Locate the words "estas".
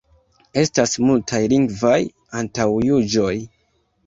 0.61-0.95